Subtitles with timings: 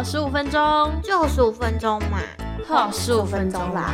[0.00, 2.20] 呵，十五分钟，就十五分钟嘛，
[2.66, 3.92] 呵，十五分钟啦。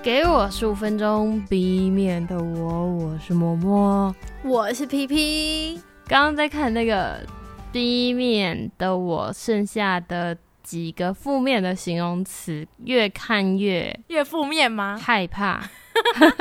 [0.00, 4.14] 给我十五分钟，B 面的我，我是默默，
[4.44, 5.82] 我是皮皮。
[6.06, 7.26] 刚刚在看那个
[7.72, 14.96] B 面的我，剩下的几个负面的形容词，越看越越负面吗？
[14.96, 15.60] 害怕。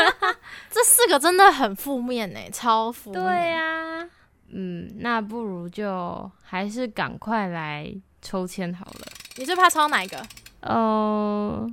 [0.70, 3.24] 这四个真的很负面呢，超负面。
[3.24, 4.08] 对呀，
[4.50, 9.08] 嗯，那不如就还是赶快来抽签好了。
[9.38, 10.26] 你最怕抽哪一个？
[10.62, 11.68] 呃，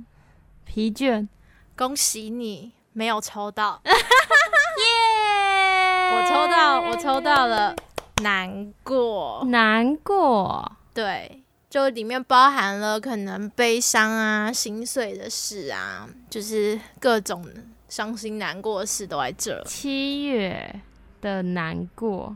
[0.65, 1.27] 疲倦。
[1.75, 3.91] 恭喜你没有抽到，耶！
[6.13, 7.75] 我抽到，我抽到了，
[8.21, 10.71] 难过，难过。
[10.93, 17.43] 对，就里面包含了可能悲伤啊、心碎的事啊，就是各种
[17.89, 19.63] 伤心难过的事都在这。
[19.63, 20.79] 七月
[21.19, 22.35] 的难过，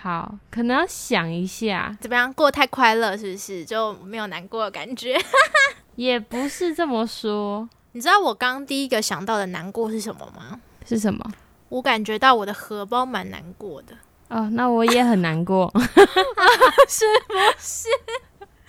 [0.00, 5.18] 好，可能要想一下，怎么样过太快乐是不是就没有难过的感觉？
[5.96, 7.68] 也不是这么说。
[7.92, 10.60] 你知道我刚第一个想到的难过是什么吗？
[10.86, 11.20] 是什么？
[11.68, 13.94] 我感觉到我的荷包蛮难过的。
[14.28, 15.72] 哦，那我也很难过。
[16.88, 17.88] 是不是？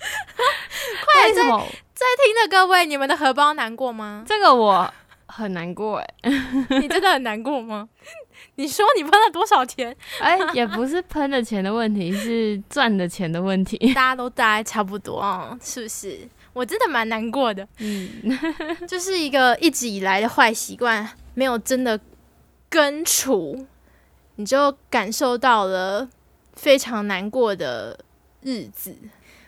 [1.04, 1.42] 快在
[1.94, 4.24] 在听的各位，你们的荷包难过吗？
[4.26, 4.92] 这个我
[5.26, 6.14] 很难过哎。
[6.80, 7.88] 你真的很难过吗？
[8.60, 9.96] 你说你喷了多少钱？
[10.20, 13.78] 哎，也不是喷的钱的问题，是赚的钱的问题。
[13.94, 16.28] 大家都大概差不多哦，是不是？
[16.52, 18.38] 我真的蛮难过的，嗯，
[18.86, 21.98] 就是一个一直以来的坏习惯没有真的
[22.68, 23.66] 根除，
[24.36, 26.06] 你就感受到了
[26.52, 27.98] 非常难过的
[28.42, 28.94] 日子。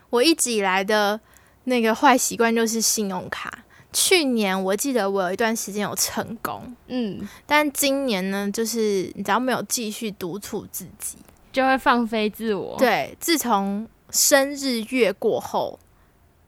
[0.08, 1.20] 我一直以来的
[1.64, 3.62] 那个坏习惯就是信用卡。
[3.92, 11.18] 去年我记得我有一段时间有成功，嗯，但今年呢，就是你只要没有继续督促自己，
[11.52, 12.76] 就会放飞自我。
[12.78, 15.78] 对，自从生日月过后。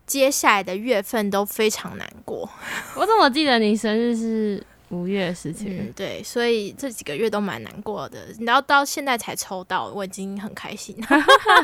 [0.06, 2.47] 接下来的月份都非常难过。
[2.94, 5.83] 我怎么记得你生日是五月十七日？
[5.83, 8.27] 嗯，对，所以这几个月都蛮难过的。
[8.41, 10.97] 然后到现在才抽到，我已经很开心。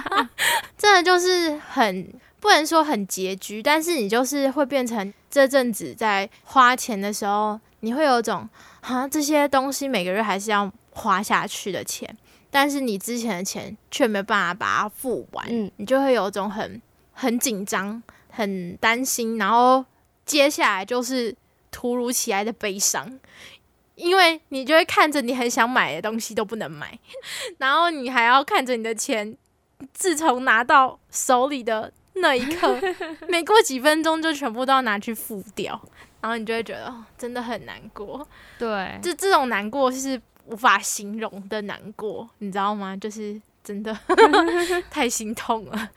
[0.76, 8.48] 真的就是很不能说很拮据，但是你就是会变成这阵子在花钱的时候，你会有种
[8.80, 12.16] 啊这些东西每个月还是要花下去的钱，
[12.50, 16.80] 但是你之前的钱却没办法把它付完，嗯，你就会有种很
[17.12, 18.02] 很紧张。
[18.32, 19.84] 很担心，然后
[20.24, 21.34] 接下来就是
[21.70, 23.18] 突如其来的悲伤，
[23.94, 26.98] 因为你就会看着你很想买的东西都不能买，
[27.58, 29.36] 然后你还要看着你的钱，
[29.92, 32.78] 自从拿到手里的那一刻，
[33.28, 35.80] 没过几分钟就全部都要拿去付掉，
[36.20, 38.26] 然后你就会觉得真的很难过。
[38.58, 42.96] 对，就这种难过是无法形容的难过，你知道吗？
[42.96, 43.96] 就是真的
[44.90, 45.90] 太心痛了。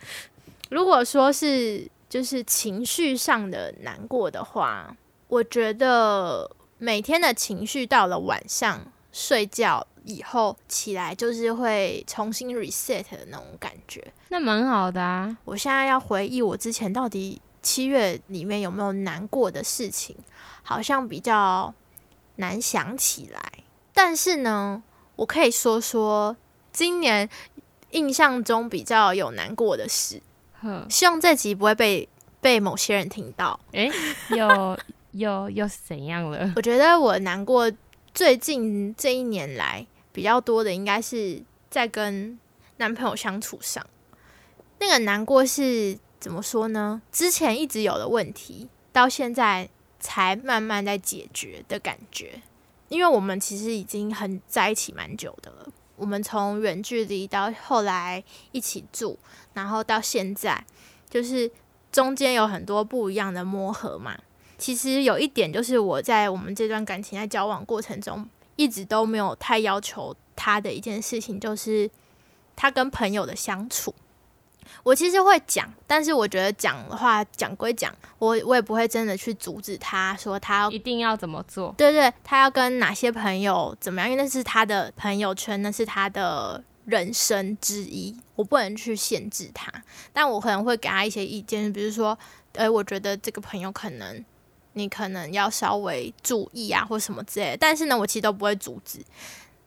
[0.70, 1.88] 如果说是。
[2.10, 4.96] 就是情绪上的难过的话，
[5.34, 8.80] 我觉得每天的情绪到了晚上
[9.12, 14.14] 睡觉以后起来，就是会重新 reset 的那种感觉。
[14.30, 15.36] 那蛮好的啊！
[15.44, 20.16] 我现在要回忆我之前到底七月里面有没有难过的事情，
[20.62, 21.74] 好像比较
[22.36, 23.42] 难想起来。
[23.92, 24.84] 但是呢，
[25.16, 26.38] 我可以说说
[26.72, 27.28] 今年
[27.90, 30.22] 印象中比较有难过的事。
[30.90, 32.08] 希望这集不会被
[32.40, 33.60] 被某些人听到。
[33.72, 33.90] 哎，
[34.30, 34.78] 又
[35.13, 36.53] 又又是怎样了？
[36.57, 37.72] 我觉得我难过，
[38.13, 42.38] 最近这一年来比较多的，应该是在跟
[42.78, 43.84] 男朋友相处上。
[44.79, 47.01] 那个难过是怎么说呢？
[47.12, 49.69] 之前一直有的问题，到现在
[50.00, 52.41] 才慢慢在解决的感觉。
[52.90, 55.68] 因为我们其实已经很在一起蛮久的了。
[55.95, 59.18] 我们从远距离到后来一起住，
[59.53, 60.63] 然后到现在，
[61.09, 61.50] 就是
[61.91, 64.19] 中间有很多不一样的磨合嘛。
[64.63, 68.25] 其实有一点就是我在我们这段感情在交往过程中，
[68.56, 71.92] 一直都没有太要求他的一件事情，就是
[72.56, 73.94] 他跟朋友的相处。
[74.83, 81.75] 我其实会讲，但是我觉得讲的话讲归讲，我我也不会真的去阻止他说他一定要怎么做。
[81.77, 84.09] 对对，他要跟哪些朋友怎么样？
[84.09, 89.69] 因为那是他的朋友圈，那是他的人生之一，我不能去限制他。
[90.13, 92.18] 但我可能会给他一些意见，比如说，
[92.54, 94.24] 呃，我觉得这个朋友可能
[94.74, 97.58] 你可能要稍微注意啊，或什么之类。
[97.60, 99.00] 但是呢，我其实都不会阻止。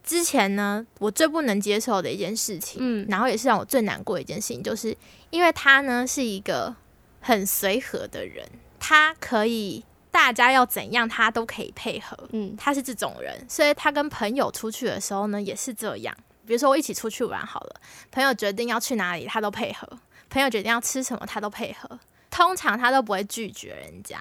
[0.04, 4.96] 之前呢，我最不能接受的一件事情，嗯，然后也是让我最难过的一件事情，就是
[5.30, 6.72] 因为他呢是一个
[7.20, 8.48] 很随和的人，
[8.78, 16.16] 他可以大家要怎样他都可以配合，嗯，他是这种人，所以他跟朋友出去的时候呢也是这样。
[16.46, 17.80] 比如说我一起出去玩好了，
[18.12, 19.84] 朋友决定要去哪里，他都配合；
[20.30, 21.98] 朋友决定要吃什么，他都配合。
[22.30, 24.18] 通常他都不会拒绝人家，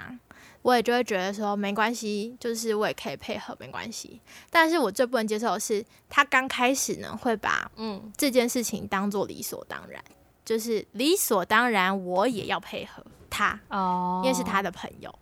[0.66, 4.20] 我也就会觉得说没关系，就是我也可以配合，没关系。
[4.50, 10.04] 但是我最不能接受的是，他刚开始呢会把嗯这件事情当做理所当然，
[10.44, 15.14] 就是理所当然我也要配合他哦，因为是他的朋友。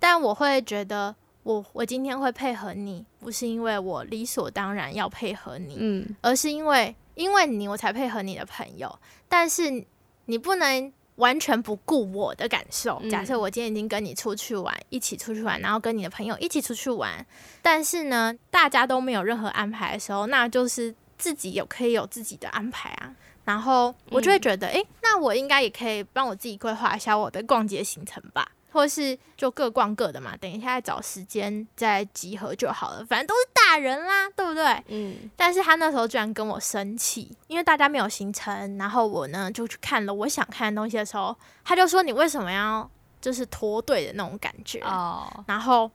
[0.00, 1.14] 但我会觉得，
[1.44, 8.98] 我我今天会配合你，不是因为我理所当然要配合你，嗯，而是因为因为你我才配合你的朋友。
[9.28, 9.86] 但是
[10.24, 10.92] 你不能。
[11.20, 13.00] 完全不顾我的感受。
[13.08, 17.24] 假设我今天已经跟你出去玩，一起出去玩，然后跟你的朋友一起出去玩，
[17.62, 23.14] 但是呢，大家都没有任何安排的时候，那就是自己有可以有自己的安排啊。
[23.44, 28.50] 然后我就会觉得，哎，那我应该也可以帮我自己规划一下我的逛街行程吧。
[28.72, 34.84] 或是就各逛各的嘛，等一下找时间再集合就好了，反正都是大人啦，对不对？
[34.88, 35.30] 嗯。
[35.36, 42.88] 但是他那时候居然跟我生气，因为大家没有行程，然后我呢就去看了我想看的东西的时候，他就说你为什么要
[43.20, 45.28] 就是脱队的那种感觉哦。
[45.46, 45.90] 然后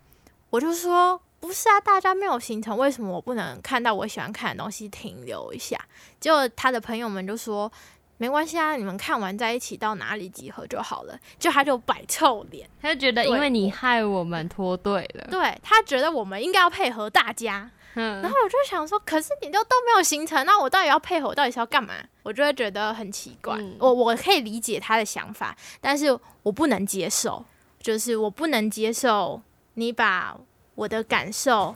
[0.49, 5.79] 我就说不是啊，大家没有行程，为什么我不能看到我喜欢看的东西停留一下？
[6.19, 7.71] 结果他的朋友们就说。
[8.17, 11.19] 没关系啊，你们看完在一起到哪里集合就好了。
[11.37, 15.27] 就他就摆臭脸，他就觉得因为你害我们脱队了。
[15.29, 17.69] 对他觉得我们应该要配合大家。
[17.97, 21.93] 嗯，然后我就想说，可是你都都没有行程，那我到底要配合，我到底是要干嘛？
[22.23, 23.57] 我就会觉得很奇怪。
[23.79, 27.43] 我我可以理解他的想法，但是我不能接受，
[27.79, 29.41] 就是我不能接受
[29.75, 30.37] 你把
[30.75, 31.73] 我的感受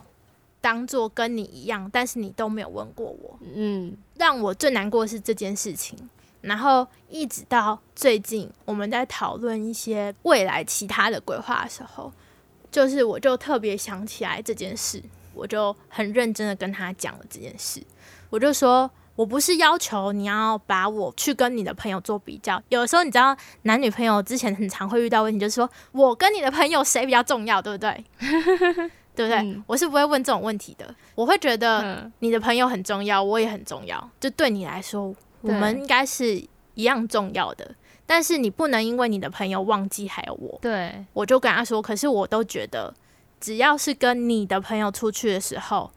[0.60, 3.38] 当做跟你一样，但是你都没有问过我。
[3.54, 5.98] 嗯，让我最难过的是这件事情。
[6.42, 12.10] 然后一直到最近，我们在讨论一些未来其他的规划的时候，
[12.70, 15.02] 就是我就特别想起来这件事，
[15.34, 17.82] 我就很认真的跟他讲了这件事。
[18.30, 22.62] 我就说，我不是要求你要把我去跟你的朋友做比较。
[22.70, 28.04] 有的时候你知道，男女朋友之前很常会遇到问题，就是说我跟你的朋友谁比较重要，对不对？
[29.14, 29.62] 对不对？
[29.66, 30.94] 我是不会问这种问题的。
[31.14, 34.10] 我会觉得你的朋友很重要，我也很重要。
[34.18, 35.14] 就对你来说。
[35.42, 36.36] 我们应该是
[36.74, 37.74] 一样重要的，
[38.06, 40.58] 但是你不能因为你的朋友忘记还有我。
[40.60, 42.94] 对，我就跟他说，可是我都觉得，
[43.40, 45.90] 只要是跟你的朋友出去的时候，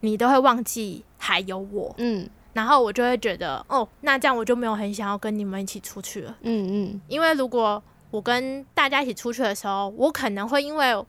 [0.00, 1.94] 你都会忘记还有我。
[1.98, 6.36] 嗯，然后我就会觉得，哦，那这样我就没有很想要跟你们一起出去了。
[6.42, 11.04] 嗯嗯，因为如果我跟大家一起出去的时候，我可能会因为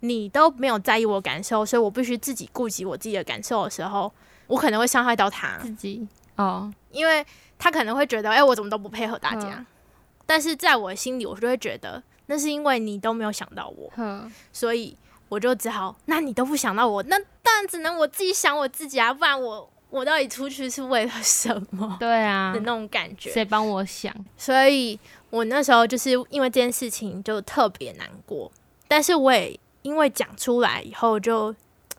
[0.00, 4.12] 你都没有在意我感受，所以我必须自己顾及我自己的感受的时候，
[4.46, 6.06] 我可能会伤害到他自己。
[6.36, 7.24] 哦，因为
[7.58, 9.64] 他可能会觉得，哎，我怎么都不配合大家，
[10.24, 13.90] 但是在我心里，我就会觉得，那是因为你都没有想到我，
[14.52, 14.96] 所以
[15.28, 21.96] 我就只好，那你都不想到我，那当然只能我自己想我自己啊，不然我我到底出去是为了什么？
[22.00, 24.14] 对啊，的那种感觉，谁帮我想？
[24.36, 24.98] 所以
[25.30, 28.50] 我那时候就是因为这件事情就特别难过，
[28.88, 31.52] 但是我也因为讲出来以后，就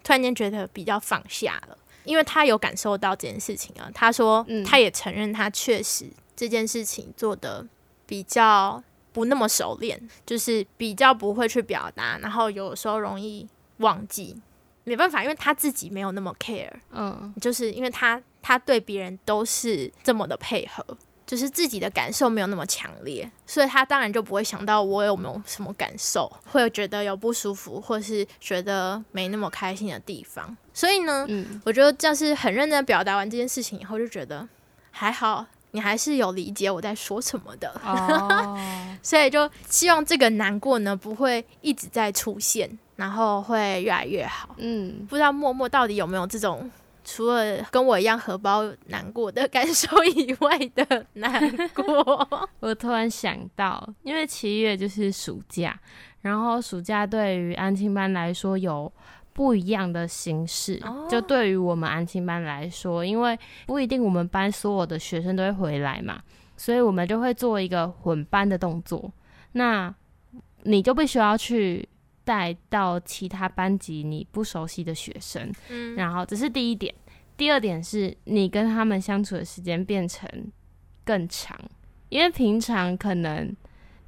[0.03, 1.77] 突然间觉得比较放下了。
[2.05, 6.05] 因为他有感受到这件事情啊，他说，他也承认他确实
[6.35, 7.65] 这件事情做的
[8.05, 8.81] 比较
[9.11, 13.47] 不那么熟练，就是比较不会去表达，然后有时候容易
[13.77, 14.35] 忘记，
[14.83, 20.85] 没办法，因为他自己没有那么 care，嗯，就是因为他他对别人都是这么的配合。
[21.25, 30.55] 就是自己的感受没有那么强烈，所以他当然就不会想到我有没有什么感受，会觉得有不舒服，或是觉得没那么开心的地方。
[30.71, 31.27] 所以呢，
[31.63, 34.47] 我觉得就是很认真表达完这件事情以后，就觉得
[34.91, 37.69] 还好，你还是有理解我在说什么的。
[37.83, 38.55] 哦，
[39.01, 44.55] 所以就希望这个难过呢不会一直在出现，然后会越来越好。
[44.57, 46.69] 嗯，不知道默默到底有没有这种。
[47.07, 51.39] 除了跟我一样荷包难过的感受以外的难
[51.75, 52.27] 过，
[52.59, 55.79] 我突然想到，因为七月就是暑假，
[56.21, 58.91] 然后暑假对于安亲班来说有
[59.33, 60.81] 不一样的形式。
[61.07, 66.19] 就对于我们安亲班来说，因为不一定我们班所有的学生都会回来嘛，
[66.57, 69.11] 所以我们就会做一个混班的动作。
[69.51, 69.93] 那
[70.63, 71.87] 你就必须要去。
[72.25, 76.93] 带到其他班级你不熟悉的学生，嗯，然后这是第一点。
[77.37, 80.27] 第二点是你跟他们相处的时间变成
[81.03, 81.55] 更长，
[82.09, 83.55] 因为平常可能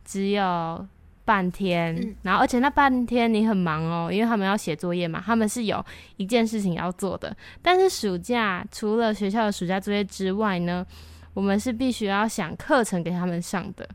[0.04, 0.88] 只有
[1.24, 7.36] 半天，然后而且那半天你很忙哦，因为他们要写作业嘛，他们是有一件事情要做的。
[7.62, 10.86] 但是暑假除了学校的暑假作业之外呢，
[11.34, 13.88] 我们是必须要想课程给他们上的，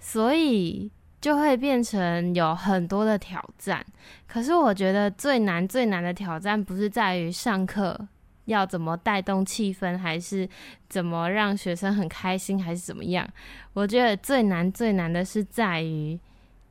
[0.00, 0.90] 所以。
[1.20, 3.84] 就会变成有很多的挑战，
[4.26, 7.98] 可是我觉得最难最难的挑战不是在于上课
[8.44, 10.48] 要怎么带动气氛，还是
[10.88, 13.28] 怎么让学生很开心，还是怎么样？
[13.72, 16.18] 我觉得最难最难的是在于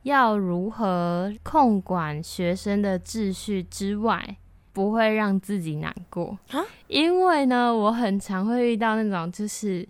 [0.02, 4.36] 要如何控管学生的秩序之外，
[4.72, 6.64] 不会让自己难过啊。
[6.86, 9.86] 因为呢，我很常会遇到那种就是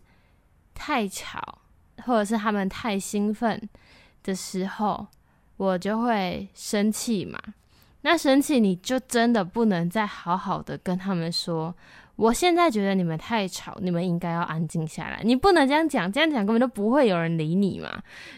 [0.75, 1.59] 太吵，
[2.05, 3.69] 或者是他们太兴奋
[4.23, 5.07] 的时候，
[5.57, 7.39] 我就会生气嘛。
[8.03, 11.75] 那生气，你就真的不能再好好的跟他们说，
[12.15, 15.21] 我现在觉得你们太吵，你们应该要安静下来。
[15.25, 17.91] 你不能这样讲，这样讲根本就不会有人理你嘛。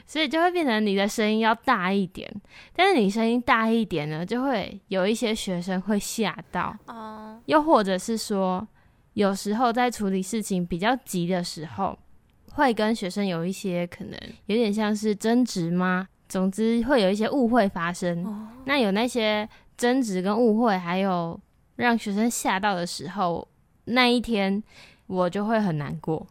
[0.07, 2.31] 所以就会变成你的声音要大一点，
[2.75, 6.75] 但是你声音大一点呢，就会有一些学生会吓到。
[6.87, 8.67] 哦，又或者是说，
[9.13, 11.99] 有时候在处理事情比较急的时候，
[12.53, 16.09] 会跟学生有一些可能有点像是争执吗？
[16.29, 21.39] 总之会有一些误会发生，那有那些争执跟误会，还有
[21.77, 23.47] 让学生吓到的时候，
[23.87, 24.63] 那一天
[25.07, 26.25] 我就会很难过，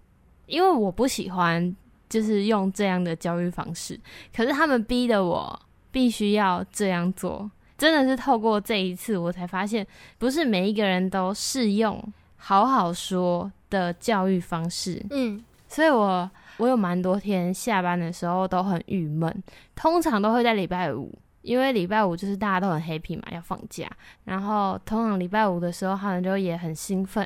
[0.46, 1.76] 因为我不喜欢
[2.08, 4.00] 就是用这样的教育方式，
[4.34, 5.60] 可是他们逼的我
[5.92, 9.86] 必须要这样做，真的是透过这一次我才发现，
[10.18, 12.02] 不是每一个人都适用
[12.38, 16.30] 好好说的教育方式，嗯，所以我。
[16.60, 19.34] 我有蛮多天下班的时候都很郁闷，
[19.78, 21.10] 通常都会在礼拜五，
[21.42, 23.90] 因为礼拜五就是大家都很 happy 嘛，要放假。
[24.26, 27.26] 然后通常礼拜五的时候，他们就也很兴奋，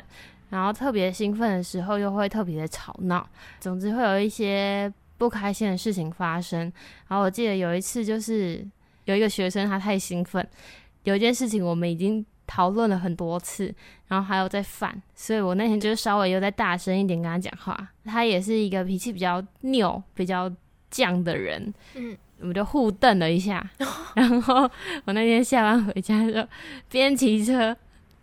[0.51, 3.27] 然后特别兴奋的时候又会特别的吵闹，
[3.59, 6.71] 总之会有一些不开心的事情发生。
[7.07, 8.63] 然后我记得有一次就是
[9.05, 10.47] 有一个学生他太兴奋，
[11.05, 12.23] 有一件事情我们已经。
[12.45, 13.73] 讨论了很多次，
[14.07, 17.87] 然后还有在犯，所以我那天就稍微又再大声一点跟他讲话。
[18.05, 20.51] 他也是一个脾气比较拗、比较
[20.91, 23.65] 犟的人，嗯，我们就互瞪了一下。
[24.15, 24.69] 然后
[25.05, 26.47] 我那天下班回家就
[26.89, 27.75] 边骑车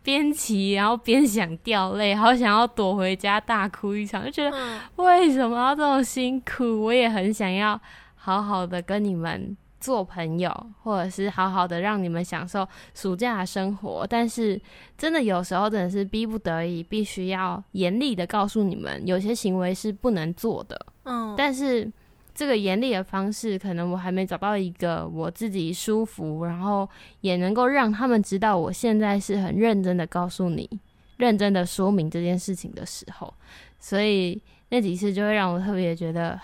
[0.03, 6.85] 边骑，然后边想掉泪，好想要躲回家大哭一场，就觉得为什么要这么辛苦？
[6.85, 7.81] 我也很想要
[8.17, 9.57] 好好的跟你们。
[9.81, 14.61] 做朋友，或者是好好的让你们享受暑假的生活，但是
[14.99, 20.87] 真的有时候真的是逼不得已，必须要严厉的告诉你们，有些行为是不能做的。
[21.05, 21.91] 嗯，但是
[22.35, 26.89] 这个严厉的方式，可能我还没找到一个我自己舒服，然后
[27.23, 30.69] 也能够让他们知道我现在是很认真的告诉你，
[31.17, 33.33] 认真的说明这件事情的时候，
[33.79, 36.39] 所以那几次就会让我特别觉得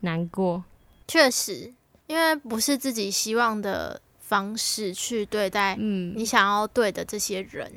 [0.00, 0.62] 难过。
[1.06, 1.72] 确实。
[2.10, 7.72] 因为不是自己希望的方式去对待嗯你想要对的这些人，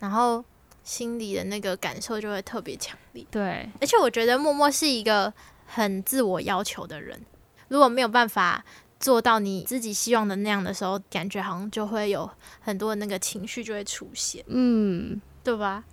[0.00, 0.44] 然后
[0.82, 3.24] 心里的那个感受就会特别强烈。
[3.30, 5.32] 对，而且我觉得默默是一个
[5.64, 7.20] 很自我要求的人，
[7.68, 8.64] 如果没有办法
[8.98, 12.28] 做到你自己希望的那样的时候，感觉好像就会有
[12.58, 15.84] 很多的那个情绪就会出现，嗯，对吧？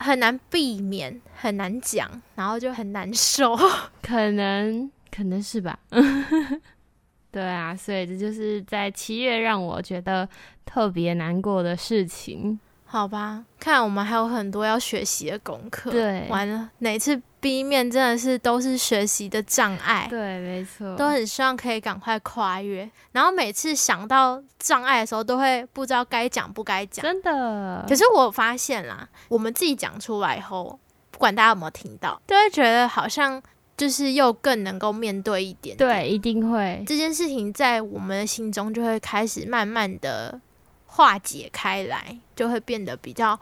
[0.00, 3.56] 很难避免，很难讲，然后就很难受，
[4.02, 5.78] 可能可能是吧。
[7.32, 10.28] 对啊，所以这就是在七月让我觉得
[10.66, 12.60] 特别难过的事情。
[12.84, 15.90] 好吧，看我们还有很多要学习的功课。
[15.90, 20.06] 对，完了，哪次 B 面真的是都是学习的障碍。
[20.10, 22.86] 对，没错，都很希望可以赶快跨越。
[23.12, 27.02] 然后每次想到障碍的时候，都会不知道该讲不该讲。
[27.02, 27.82] 真的。
[27.88, 30.78] 可是我发现啦，我们自己讲出来以后，
[31.10, 33.42] 不管大家有没有听到，都会觉得好像。
[33.76, 40.40] 就是又更能够面对一点，对，一定会这件事情在我们的心中就会开始慢慢的
[40.86, 43.38] 化解开来，就会变得比较。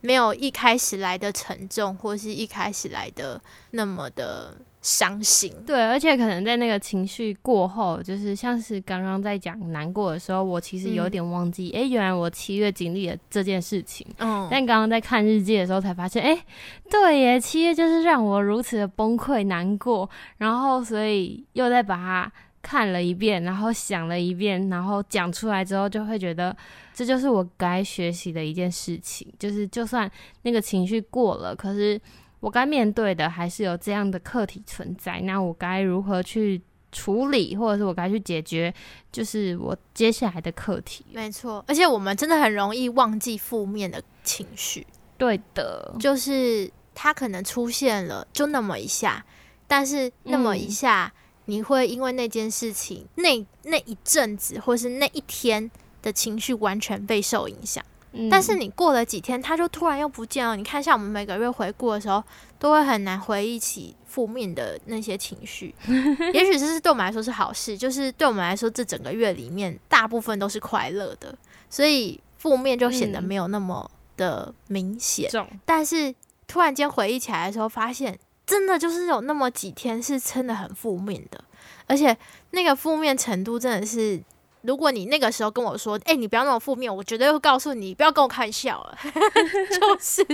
[0.00, 5.50] 没有一开始来的沉重，或是一开始来的那么的伤心。
[5.66, 14.06] 对，而且可能在那个情绪过后，就是像是刚刚在讲难过的时候，我其实有点忘记，哎，原来我七月经历了这件事情。
[14.18, 16.44] 嗯，但刚刚在看日记的时候才发现，哎，
[16.90, 22.32] 对耶，七月就是让我如此的崩溃难过，然后所以又再把它。
[22.66, 26.56] 看了一遍，然后想了一遍，然后讲出来之后，就会觉得
[26.94, 29.30] 这就是我该学习的一件事情。
[29.38, 30.10] 就是就算
[30.44, 32.00] 那个情绪过了，可是
[32.44, 35.18] 我该面对的还是有这样的课题存在。
[35.22, 36.60] 那我该如何去
[36.92, 38.72] 处理，或者是我该去解决，
[39.10, 41.06] 就是我接下来的课题。
[41.10, 44.86] 没错，而且我们真的很容易忘记负面的情绪。
[45.16, 49.24] 对的，就是它可能出现了，就那么一下，
[49.66, 51.10] 但是那么一下。
[51.46, 55.70] 你会因为那件事情，那那一阵子，或是那一天
[56.00, 57.84] 的情绪完全备受影响。
[58.30, 60.56] 但是你过了几天，它就突然又不见了。
[60.56, 62.22] 你看，像我们每个月回顾的时候，
[62.58, 65.74] 都会很难回忆起负面的那些情绪。
[66.32, 71.36] 也许这是对我们来说是好事，就是对我们来说，这整个月里面大部分都是快乐的，
[71.68, 75.28] 所以负面就显得没有那么的明显，
[75.64, 76.14] 但是
[76.46, 78.16] 突然间回忆起来的时候，发现
[78.46, 81.42] 真的就是有那么几天是真的很负面的，
[81.86, 82.16] 而且
[82.50, 84.22] 那个负面程度真的是，
[84.64, 88.98] 如果你那个时候跟我说，哎，你不要那么负面，我绝对会告诉你不要跟我开玩笑了，
[89.80, 90.26] 就是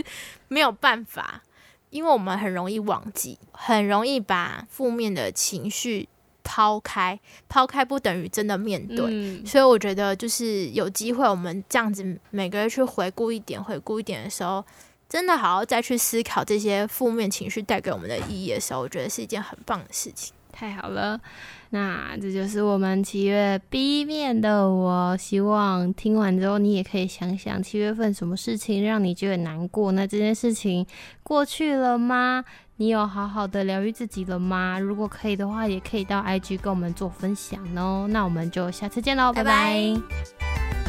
[0.48, 1.42] 没有办法，
[1.90, 6.08] 因为我们很容易忘记，很容易把负面的情绪。
[6.42, 14.64] 抛开，抛开不等于真的面对，所以我觉得就是有机会，我们这样子每个月去回顾一点，回顾一点的时候，
[15.08, 20.34] 真的好好再去思考这些负面情绪带给我们的意义的时候，我觉得是一件很棒的事情。
[20.52, 21.20] 太好了，
[21.70, 24.68] 那这就是我们七月 B 面的。
[24.68, 29.92] 我希望听完之后，你也可以想想七月份什么事情让你觉得难过？
[29.92, 30.86] 那这件事情
[31.22, 32.44] 过去了吗？
[32.76, 34.78] 你有好好的疗愈自己了吗？
[34.78, 38.06] 如果可以的话，也可以到 IG 跟我们做分享哦。
[38.08, 40.79] 那我们就下次见喽，拜拜。